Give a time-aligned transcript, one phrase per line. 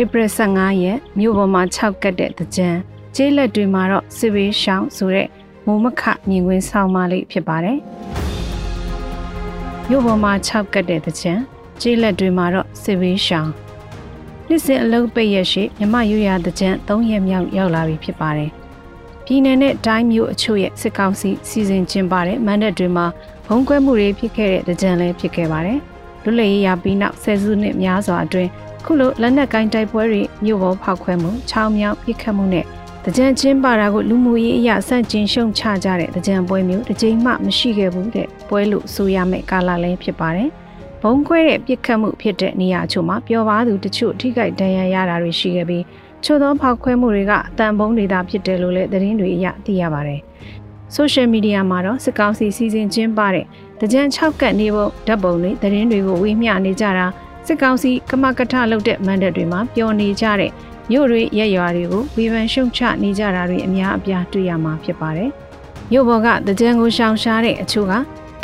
[0.00, 2.68] ဧပြီ15ရက်မြို့ပေါ်မှာ6ကတ်တဲ့တကြံ
[3.14, 5.28] ကျေးလက်တွေမှာတော့စစ်ဘေးရှောင်းဆိုတဲ့
[5.66, 7.78] မိုးမခမြင်ကွင်းဆောင်မလေးဖြစ်ပါတယ်
[9.88, 11.32] မြို့ပေါ်မှာ6ကတ်တဲ့တကြံ
[11.80, 13.52] ကျေးလက်တွေမှာတော့စစ်ဘေးရှောင်း
[14.48, 18.50] နှစ်စဉ်အလုပ်ပိတ်ရရှိမြမရွရတကြံ3ရက်မြောက်ရောက်လာပြီဖြစ်ပါတယ်
[19.24, 23.06] ပြည်내နဲ့တိုင်းမျိုးအချို့ရဲ့စစ်ကောင်စီစီစဉ်ကျင်းပတဲ့မန္တတွေမှာ
[23.46, 25.78] ဘုံကွဲမှုတွေဖြစ်ခဲ့တဲ့တကြံလည်းဖြစ်ခဲ့ပါတယ်
[26.24, 28.50] လွတ်လပ်ရေးရပြီးနောက်ဆယ်စုနှစ်များစွာအတွင်း
[28.84, 32.64] ခုလိုလက်နက်ကိုင်းတိုက်ပွဲတွေမြို့ပေါ်ဖောက်ခွဲမှုချောင်းမြောင်းပြစ်ခတ်မှုနဲ့
[33.04, 40.50] တကြံချင်းပါတာကိုလူမှုရေးအရာဆန့်ကျင်ရှုံချကြတဲ့တကြံပွဲမျိုးတစ်ကြိမ်မှမရှိခဲ့ဘူးတဲ့ပွဲလို့ဆိုရမယ့်ကာလလည်းဖြစ်ပါတယ်။
[41.02, 45.84] ဘုံခွဲတဲ့ပြစ်ခတ်မှုဖြစ်တဲ့နေရာချို့မှာပျော်ပါသူတချို့ထိခိုက်ဒဏ်ရာရတာတွေရှိခဲ့ပြီး
[46.24, 50.20] ချို့သောဖောက်ခွဲမှုတွေကအတန်ပုံးတွေသာဖြစ်တယ်လို့လည်းသတင်းတွေအရသိရပါတယ်။
[50.96, 53.46] social media မှာတော့စစ်ကောင်စီစီစဉ်ကျင်းပတဲ့
[53.84, 57.06] တကြံ6ကတ်နေပုံဓာတ်ပုံတွေသတင်းတွေကိုဝေမျှနေကြတာ
[57.46, 60.50] စစ်ကောင်စီကမကထလုပ်တဲ့မန်တပ်တွေမှာပျော်နေကြတဲ့
[60.90, 65.30] မြို့တွေရက်ရွာတွေကိုဝေဖန်ရှုံချနေကြတာတွေအများအပြားတွေ့ရမှာဖြစ်ပါတယ်။
[65.90, 67.92] မြို့ပေါ်ကတကြံကိုရှောင်ရှားတဲ့အချို့က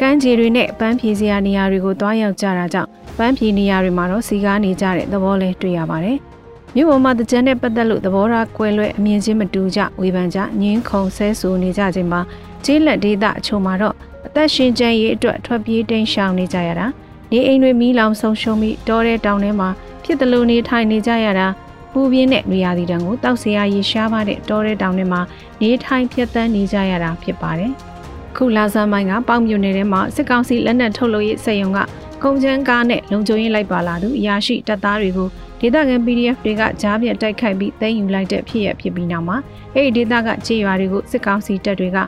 [0.01, 6.19] ကမ်းခြေတွေနဲ့ပန်းဖြေစရာနေရာတွေကိုတွားရောက်ကြတာကြောင့်ပန်းဖြေနေရာတွေမှာတော့စီကားနေကြတဲ့သဘောလဲတွေ့ရပါတယ်။
[6.75, 12.21] မြို့ပေါ်မှာတကြံနဲ့ပတ်သက်လို့သဘောထားကွဲလွဲအမြင်ချင်းမတူကြဝေဖန်ကြငင်းခုန်ဆဲဆူနေကြခြင်းမှာ
[12.65, 13.95] ကျေးလက်ဒေသအချို့မှာတော့
[14.27, 16.87] အသက်ရှင်ကျန်ရေးအတွက်ထွက်ပြေးတိမ်းရှောင်နေကြရတာ။
[17.33, 19.69] နေအိမ်တွေမီးလောင်ဆုံးရှုံးပြီးတောတဲ့တောင်ထဲမှာ
[20.05, 21.47] ဖြစ်တယ်လို့နေထိုင်နေကြရတာ
[21.93, 25.21] ပူပြင်းတဲ့နေရာဒီတံကိုတောက်စရာရေရှားပါတဲ့တောတဲ့တောင်ထဲမှာ
[25.61, 27.73] နေထိုင်ဖြတ်သန်းနေကြရတာဖြစ်ပါတယ်။
[28.37, 31.79] ခုလာဆန်းပိုင်းကပေါင်မြူနယ်ထဲမှာစစ်ကောင်စီလက်နက်ထုတ်လို့ရေးစက်ရုံက
[32.25, 35.29] ကုန်ကျန်းကားနဲ့လုံခြုံရေးလိုက်ပါလာသူအရာရှိတပ်သားတွေကို
[35.61, 39.37] ဒေသခံ PDF တွေကကြားပြတ်တိုက်ခိုက်ပြီးသိမ်းယူလိုက်တဲ့ဖြစ်ရဖြစ်ပြီးနောက်မှာ
[39.75, 41.99] အဲ့ဒီဒေသကခြေရွာတွေကိုစစ်ကောင်စီတပ်တွေက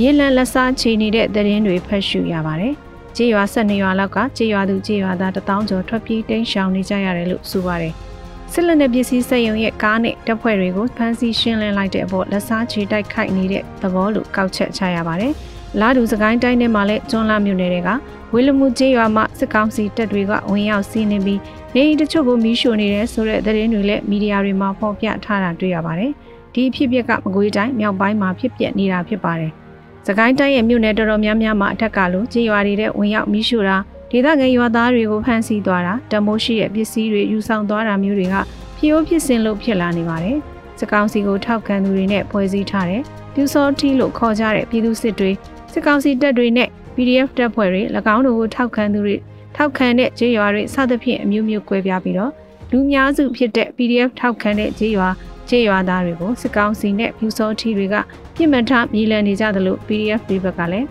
[0.00, 2.74] ရင်းလန်းလက်စားချေနေတဲ့သတင်းတွေဖတ်ရှုရပါတယ်။
[3.16, 7.92] ကြေးရွာ၁၂ရွာလောက်ကကြေးရွာသူကြေးရွာသား1000ကျော်ထွက်ပြေးတိမ်းရှောင်နေကြရတယ်လို့ဆိုပါတယ်။
[8.52, 15.32] စစ်လက်နက်ပစ္စည်းစက်ရုံရဲ့ကားနဲ့တပ်ဖွဲ့တွေကိုဖမ်းဆီးရှင်းလင်းလိုက်တဲ့အပေါ်လက်စားချေတိုက်ခိုက်နေတဲ့သဘောလို့ကောက်ချက်ချရပါတယ်။
[15.80, 17.90] လာဒူစကိုင်းတိုင်းထဲမှာလည်းကျွန်းလာမြို့နယ်တွေက
[18.32, 21.40] ဝေလမှုကျေးရွာမှာစစ်ကောင်စီတပ်တွေကဝင်ရောက်စီးနင်းပြီး
[21.74, 26.12] နေအိမ်တချို့ကိုမီးရှို့နေတယ်ဆိုတဲ့သတင်းတွေလည်းမီဒီယာတွေမှာဖော်ပြထားတာတွေ့ရပါတယ်။
[26.54, 29.52] ဒီအဖြစ်အပျက်ကမကွေးတိုင်းမြောက်ပိုင်းမှာဖြစ်ပျက်နေတာဖြစ်ပါတယ်။။
[30.06, 33.76] စကိုင်းတိုင်းရဲ့မြို့နယ်တော်တော်များများမှာအထက်ကလိုကြေးရွာတွေတဲ့ဝင်ရောက်မိရှုတာ
[34.10, 38.34] ဒေသခံရွာသားတွေကိုဖမ်းဆီးသွားတာတမိုးရှိတဲ့ပစ္စည်းတွေယူဆောင်သွားတာမျိုးတွေက
[38.76, 40.36] ဖြစ်ရိုးဖြစ်စဉ်လို့ဖြစ်လာနေပါတယ်။
[40.80, 43.02] စကောင်းစီကိုထောက်ခံသူတွေနဲ့ဖွဲ့စည်းထားတဲ့
[43.34, 45.30] ပြူစောထီလို့ခေါ်ကြတဲ့ပြည်သူစစ်တွေ
[45.72, 47.82] စစ်ကောင်စီတပ်တွေနဲ့ PDF တပ်ဖွဲ့တွေ၎
[48.14, 49.16] င်းတို့ကိုထောက်ခံသူတွေ
[49.56, 52.32] ထောက်ခံတဲ့ကြေးရွာတွေစသဖြင့်အမျိုးမျိုးကွဲပြားပြီးတော့
[52.70, 55.08] လူများစုဖြစ်တဲ့ PDF ထောက်ခံတဲ့ကြေးရွာ
[55.48, 57.96] ကြေးရွာသားတွေကိုစစ်ကောင်စီနဲ့ဖြူစောထီတွေက
[58.34, 60.86] ပြစ်မှတ်ထားမြေလည်နေကြသလို PDF တွေဘက်ကလည်း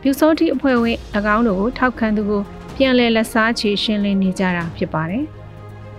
[0.00, 0.98] ဖြူစောထီအဖွဲ့ဝင်၎
[1.34, 2.42] င်းတို့ကိုထောက်ခံသူကို
[2.76, 5.24] ပြန်လည်လက်စားချေရှင်းလင်းနေကြတာဖြစ်ပါတယ်။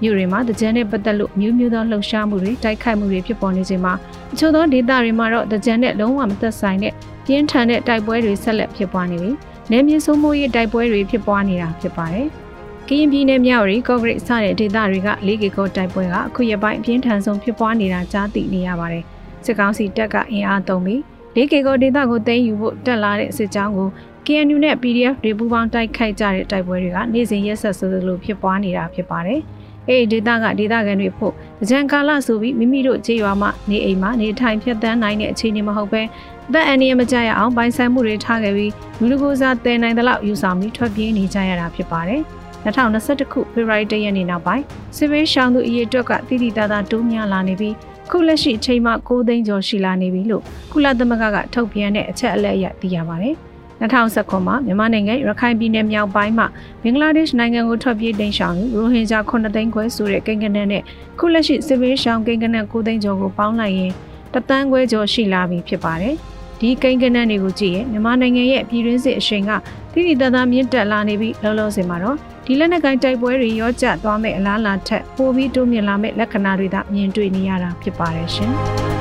[0.01, 3.93] မြို့တွေမှာတကြမ်းနဲ့ပတ်သက်လို့မျိုးမျိုးသောလှုပ်ရှားမှုတွေတိုက်ခိုက်မှုတွေဖြစ်ပေါ်နေချိန်မှာ
[4.33, 6.93] အချို့သောဒေသတွေမှာတော့တကြမ်းနဲ့လုံးဝမသက်ဆိုင်တဲ့
[7.25, 9.35] ပြင်းထန်တဲ့တိုက်ပွဲတွေဆက်လက်ဖြစ်ပွားနေပြီး
[9.71, 12.27] နယ်မြေဆိုးမိုးရေးတိုက်ပွဲတွေဖြစ်ပွားနေတာဖြစ်ပါတယ်။
[12.87, 19.03] ကရင်ပြည်နယ်မြောက်ရီကော့ဂရိတ်စတဲ့ဒေသတွေကလေးကီကိုတိုက်ပွဲကအခုရပိုင်းအပြင်းထန်ဆုံးဖြစ်ပွားနေတာကြားသိနေရပါတယ်။
[19.45, 21.01] စစ်ကောင်စီတပ်ကအင်အားသုံးပြီး
[21.35, 23.89] လေးကီကိုဒေသကိုသိမ်းယူဖို့တက်လာတဲ့စစ်ကြောင်းကို
[24.25, 29.41] KNU နဲ့ PDF တွေပူးပေါင်းတိုက်ခိုက်ကြတဲ့တိုက်ပွဲတွေကနေ့စဉ်ရက်ဆက်ဆိုသလိုဖြစ်ပွားနေတာဖြစ်ပါတယ်။
[29.89, 31.33] အဲဒီဒေသကဒေသခံတွေဖို့
[31.69, 36.01] ကြံကာလဆိုပြီးမိမိတို့ခြေရွာမှနေအိမ်မှာနေထိုင်ဖြတ်တန်းနိုင်တဲ့အခြေအနေမဟုတ်ဘဲ
[36.49, 42.21] အသက်အန္တရာယ်မကြရအောင်ပိုင်ဆိုင်မှုတွေထားခဲ့ပြီးလူလူကိုစားတည်နိုင်တဲ့လောက်ယူဆောင်ပြီးထွက်ပြေးနေကြရတာဖြစ်ပါတယ်။
[42.65, 44.63] 2021ခုဖေဖော်ဝါရီလရက်နေ့နောက်ပိုင်း
[44.97, 47.75] စစ်ဘေးရှောင်သူအရေးအတွက်ကတိတိတသားတိုးများလာနေပြီး
[48.11, 53.35] ခုလက်ရှိအချိန်မှ9သိန်းကျော်ရှိလာနေပြီလို့ကုလသမဂ္ဂကထုတ်ပြန်တဲ့အချက်အလက်အရသိရပါတယ်။
[53.81, 56.47] 2019မှာမြန်မာနိုင်ငံရခိုင်ပြည်နယ်မြောက်ပိုင်းမှာ
[56.83, 60.83] ဘင်္ဂလားဒေ့ရှ်နိုင်ငံကိုထွက်ပြေးတိမ်းရှောင်သူရိုဟင်ဂျာ9သိန်းခွဲဆိုတဲ့ကိန်းဂဏန်းနဲ့
[61.19, 63.91] ခုလက်ရှိစစ်ဘေးရှောင်ကိန်းဂဏန်း9သိန်းကျော်ကိုပေါင်းလိုက်ရင်
[64.33, 66.15] တသန်းခွဲကျော်ရှိလာပြီဖြစ်ပါတယ်။
[66.59, 69.51] ဒီကိန်းဂဏန်းတွေကိုကြည့်ရင်မြန်မာနိုင်ငံရဲ့ပြည်တွင်းစစ်အရှိန်က
[69.93, 78.53] တိတိတသားမြင့်တက်လာနေပြီးလောလောဆယ်မှာတော့ဒီလက်နက်ကိုင်တိုက်ပွဲတွေရောကျသွားမဲ့အလားအလာထက်ပိုပြီးတိုးမြင့်လာမဲ့လက္ခဏာတွေသာမြင်တွေ့နေရတာဖြစ်ပါတယ်ရှင်။